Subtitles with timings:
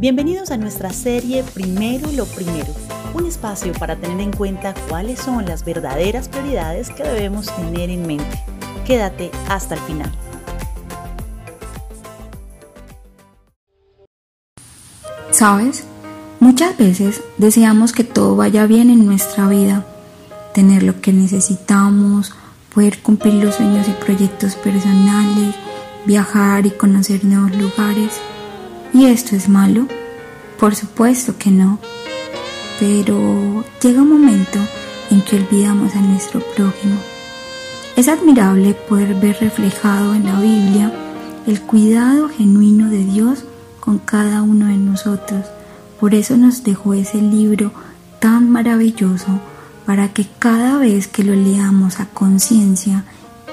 [0.00, 2.72] Bienvenidos a nuestra serie Primero lo Primero,
[3.12, 8.06] un espacio para tener en cuenta cuáles son las verdaderas prioridades que debemos tener en
[8.06, 8.42] mente.
[8.86, 10.10] Quédate hasta el final.
[15.32, 15.84] ¿Sabes?
[16.40, 19.84] Muchas veces deseamos que todo vaya bien en nuestra vida,
[20.54, 22.32] tener lo que necesitamos,
[22.74, 25.54] poder cumplir los sueños y proyectos personales,
[26.06, 28.18] viajar y conocer nuevos lugares.
[28.92, 29.86] ¿Y esto es malo?
[30.58, 31.78] Por supuesto que no.
[32.78, 34.58] Pero llega un momento
[35.10, 36.96] en que olvidamos a nuestro prójimo.
[37.96, 40.92] Es admirable poder ver reflejado en la Biblia
[41.46, 43.44] el cuidado genuino de Dios
[43.78, 45.46] con cada uno de nosotros.
[45.98, 47.72] Por eso nos dejó ese libro
[48.18, 49.40] tan maravilloso
[49.86, 53.04] para que cada vez que lo leamos a conciencia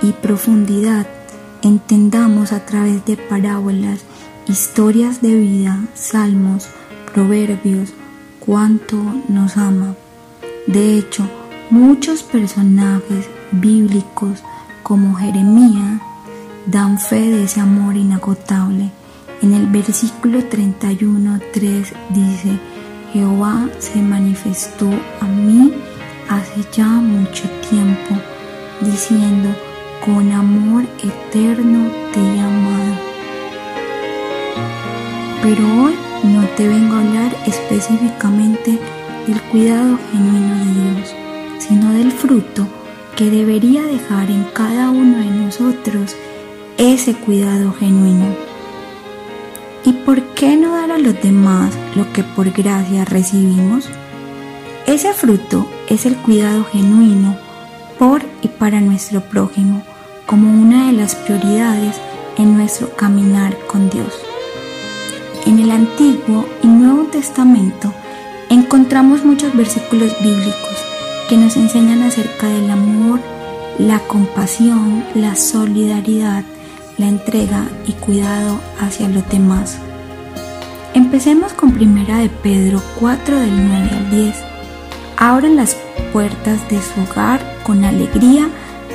[0.02, 1.08] y profundidad
[1.62, 4.02] entendamos a través de parábolas,
[4.50, 6.68] historias de vida, salmos,
[7.14, 7.94] proverbios,
[8.40, 9.96] cuánto nos ama.
[10.68, 11.28] De hecho,
[11.70, 14.44] muchos personajes bíblicos
[14.84, 16.02] como Jeremías
[16.66, 18.92] dan fe de ese amor inagotable.
[19.42, 22.60] En el versículo 31.3 dice,
[23.14, 24.90] Jehová se manifestó
[25.22, 25.74] a mí
[26.30, 28.16] hace ya mucho tiempo,
[28.82, 29.50] diciendo,
[30.06, 33.07] con amor eterno te he amado.
[35.42, 38.80] Pero hoy no te vengo a hablar específicamente
[39.28, 41.14] del cuidado genuino de Dios,
[41.60, 42.68] sino del fruto
[43.16, 46.16] que debería dejar en cada uno de nosotros
[46.78, 48.26] ese cuidado genuino.
[49.84, 53.90] ¿Y por qué no dar a los demás lo que por gracia recibimos?
[54.86, 57.38] Ese fruto es el cuidado genuino
[57.98, 59.82] por y para nuestro prójimo
[60.26, 61.96] como una de las prioridades
[62.38, 64.27] en nuestro caminar con Dios.
[65.78, 67.94] Antiguo y Nuevo Testamento
[68.50, 70.76] encontramos muchos versículos bíblicos
[71.30, 73.20] que nos enseñan acerca del amor,
[73.78, 76.44] la compasión, la solidaridad,
[76.98, 79.78] la entrega y cuidado hacia los demás.
[80.96, 84.36] Empecemos con primera de Pedro 4 del 9 al 10.
[85.18, 85.78] Abran las
[86.12, 88.50] puertas de su hogar con alegría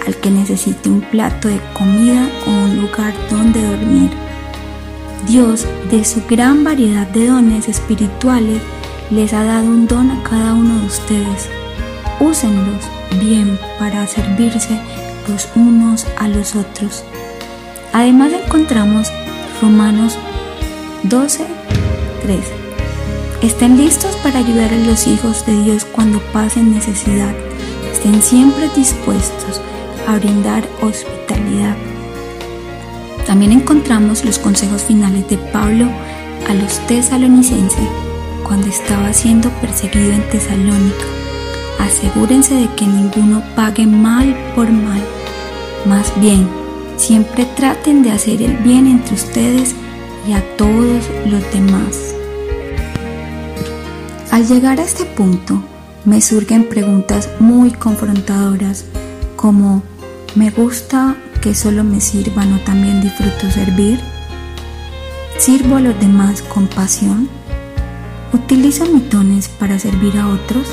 [0.05, 4.11] al que necesite un plato de comida o un lugar donde dormir.
[5.27, 8.61] Dios, de su gran variedad de dones espirituales,
[9.11, 11.49] les ha dado un don a cada uno de ustedes.
[12.21, 12.85] Úsenlos
[13.21, 14.81] bien para servirse
[15.29, 17.05] los unos a los otros.
[17.93, 19.09] Además encontramos
[19.61, 20.17] Romanos
[21.05, 21.47] 12,
[22.23, 22.41] 3.
[23.43, 27.35] Estén listos para ayudar a los hijos de Dios cuando pasen necesidad.
[27.93, 29.61] Estén siempre dispuestos
[30.07, 31.77] a brindar hospitalidad.
[33.33, 35.87] También encontramos los consejos finales de Pablo
[36.51, 37.89] a los tesalonicenses
[38.47, 41.07] cuando estaba siendo perseguido en Tesalónica.
[41.79, 45.01] Asegúrense de que ninguno pague mal por mal.
[45.87, 46.47] Más bien,
[46.99, 49.75] siempre traten de hacer el bien entre ustedes
[50.29, 52.15] y a todos los demás.
[54.31, 55.65] Al llegar a este punto,
[56.05, 58.85] me surgen preguntas muy confrontadoras
[59.37, 59.83] como
[60.35, 64.01] ¿me gusta que solo me sirvan o también disfruto servir?
[65.39, 67.29] ¿Sirvo a los demás con pasión?
[68.33, 70.69] ¿Utilizo mis dones para servir a otros?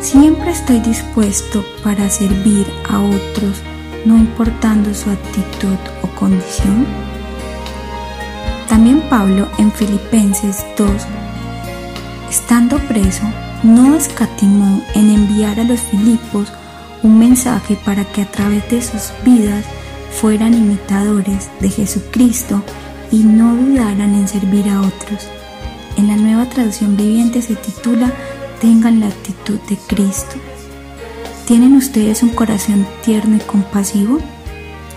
[0.00, 3.56] Siempre estoy dispuesto para servir a otros,
[4.06, 6.86] no importando su actitud o condición.
[8.68, 10.88] También Pablo en Filipenses 2,
[12.30, 13.24] estando preso,
[13.64, 16.52] no escatimó en enviar a los Filipos
[17.02, 19.64] un mensaje para que a través de sus vidas
[20.12, 22.62] fueran imitadores de Jesucristo
[23.10, 25.28] y no dudaran en servir a otros.
[25.96, 28.12] En la nueva traducción viviente se titula
[28.60, 30.36] Tengan la actitud de Cristo.
[31.46, 34.18] ¿Tienen ustedes un corazón tierno y compasivo?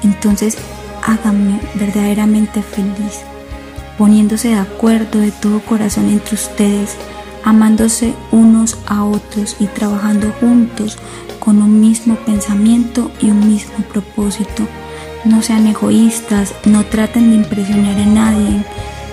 [0.03, 0.58] Entonces
[1.02, 3.22] háganme verdaderamente feliz,
[3.97, 6.96] poniéndose de acuerdo de todo corazón entre ustedes,
[7.44, 10.97] amándose unos a otros y trabajando juntos
[11.43, 14.66] con un mismo pensamiento y un mismo propósito.
[15.25, 18.63] No sean egoístas, no traten de impresionar a nadie,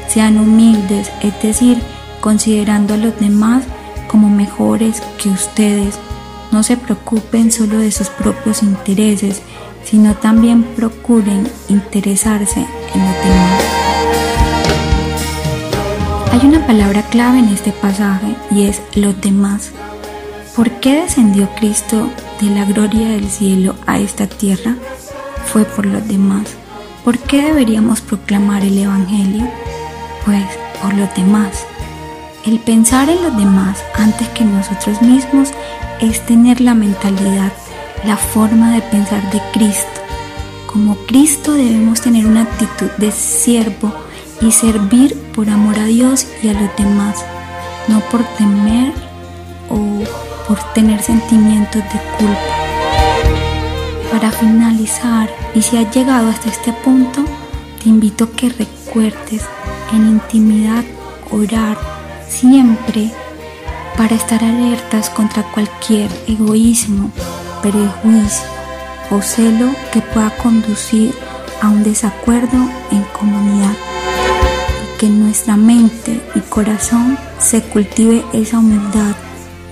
[0.08, 1.78] sean humildes, es decir,
[2.20, 3.64] considerando a los demás
[4.06, 5.98] como mejores que ustedes.
[6.52, 9.42] No se preocupen solo de sus propios intereses,
[9.84, 12.60] sino también procuren interesarse
[12.94, 13.64] en los demás.
[16.32, 19.72] Hay una palabra clave en este pasaje y es los demás.
[20.56, 22.10] ¿Por qué descendió Cristo
[22.40, 24.74] de la gloria del cielo a esta tierra?
[25.46, 26.42] Fue por los demás.
[27.04, 29.48] ¿Por qué deberíamos proclamar el Evangelio?
[30.24, 30.44] Pues
[30.82, 31.64] por los demás.
[32.44, 35.50] El pensar en los demás antes que nosotros mismos
[36.00, 37.52] es tener la mentalidad,
[38.04, 40.00] la forma de pensar de Cristo.
[40.66, 43.94] Como Cristo debemos tener una actitud de siervo
[44.40, 47.24] y servir por amor a Dios y a los demás,
[47.86, 49.09] no por temer
[50.46, 52.40] por tener sentimientos de culpa.
[54.10, 57.24] Para finalizar, y si has llegado hasta este punto,
[57.82, 59.44] te invito a que recuerdes
[59.92, 60.84] en intimidad
[61.30, 61.78] orar
[62.28, 63.10] siempre
[63.96, 67.10] para estar alertas contra cualquier egoísmo,
[67.62, 68.46] prejuicio
[69.10, 71.14] o celo que pueda conducir
[71.60, 72.56] a un desacuerdo
[72.90, 73.74] en comunidad
[75.00, 79.14] que en nuestra mente y corazón se cultive esa humildad,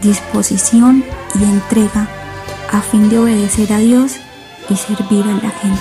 [0.03, 1.05] disposición
[1.35, 2.09] y entrega
[2.73, 4.17] a fin de obedecer a Dios
[4.69, 5.81] y servir a la gente.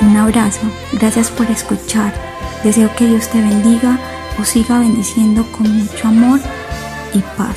[0.00, 0.60] Un abrazo,
[0.92, 2.12] gracias por escuchar.
[2.62, 3.98] Deseo que Dios te bendiga
[4.40, 6.40] o siga bendiciendo con mucho amor
[7.12, 7.56] y paz.